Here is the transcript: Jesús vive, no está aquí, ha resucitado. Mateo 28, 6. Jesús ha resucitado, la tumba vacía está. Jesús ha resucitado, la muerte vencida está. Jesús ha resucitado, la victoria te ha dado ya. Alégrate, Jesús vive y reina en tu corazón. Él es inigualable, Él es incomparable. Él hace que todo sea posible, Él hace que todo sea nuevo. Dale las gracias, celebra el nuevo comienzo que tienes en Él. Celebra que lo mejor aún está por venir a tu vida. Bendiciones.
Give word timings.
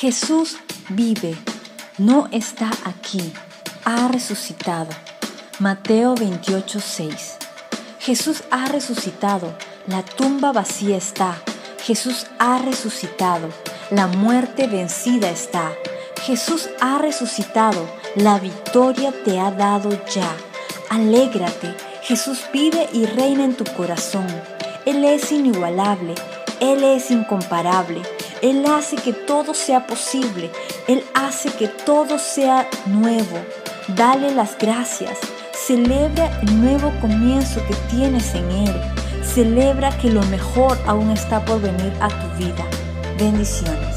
Jesús 0.00 0.58
vive, 0.90 1.36
no 1.98 2.28
está 2.30 2.70
aquí, 2.84 3.32
ha 3.84 4.06
resucitado. 4.06 4.90
Mateo 5.58 6.14
28, 6.14 6.78
6. 6.78 7.36
Jesús 7.98 8.44
ha 8.52 8.66
resucitado, 8.66 9.52
la 9.88 10.04
tumba 10.04 10.52
vacía 10.52 10.96
está. 10.96 11.42
Jesús 11.82 12.28
ha 12.38 12.58
resucitado, 12.58 13.48
la 13.90 14.06
muerte 14.06 14.68
vencida 14.68 15.30
está. 15.30 15.72
Jesús 16.22 16.70
ha 16.80 16.98
resucitado, 16.98 17.84
la 18.14 18.38
victoria 18.38 19.12
te 19.24 19.40
ha 19.40 19.50
dado 19.50 19.90
ya. 20.06 20.32
Alégrate, 20.90 21.74
Jesús 22.02 22.44
vive 22.52 22.88
y 22.92 23.04
reina 23.04 23.42
en 23.42 23.56
tu 23.56 23.64
corazón. 23.64 24.28
Él 24.86 25.04
es 25.04 25.32
inigualable, 25.32 26.14
Él 26.60 26.84
es 26.84 27.10
incomparable. 27.10 28.02
Él 28.42 28.64
hace 28.66 28.96
que 28.96 29.12
todo 29.12 29.54
sea 29.54 29.86
posible, 29.86 30.50
Él 30.86 31.04
hace 31.14 31.50
que 31.50 31.68
todo 31.68 32.18
sea 32.18 32.68
nuevo. 32.86 33.38
Dale 33.88 34.34
las 34.34 34.56
gracias, 34.58 35.18
celebra 35.52 36.30
el 36.42 36.60
nuevo 36.60 36.92
comienzo 37.00 37.60
que 37.66 37.74
tienes 37.90 38.34
en 38.34 38.50
Él. 38.50 38.74
Celebra 39.24 39.96
que 39.98 40.10
lo 40.10 40.22
mejor 40.24 40.78
aún 40.86 41.10
está 41.10 41.44
por 41.44 41.60
venir 41.60 41.92
a 42.00 42.08
tu 42.08 42.44
vida. 42.44 42.64
Bendiciones. 43.18 43.87